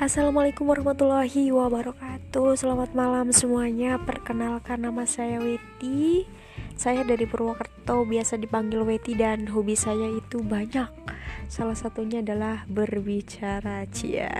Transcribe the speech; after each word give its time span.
Assalamualaikum 0.00 0.64
warahmatullahi 0.64 1.52
wabarakatuh. 1.52 2.56
Selamat 2.56 2.96
malam 2.96 3.36
semuanya. 3.36 4.00
Perkenalkan 4.00 4.80
nama 4.80 5.04
saya 5.04 5.36
Weti. 5.44 6.24
Saya 6.72 7.04
dari 7.04 7.28
Purwokerto 7.28 8.08
Biasa 8.08 8.40
dipanggil 8.40 8.80
Weti 8.80 9.12
dan 9.12 9.44
hobi 9.52 9.76
saya 9.76 10.08
itu 10.08 10.40
banyak. 10.40 10.88
Salah 11.52 11.76
satunya 11.76 12.24
adalah 12.24 12.64
berbicara 12.64 13.84
Cia. 13.92 14.32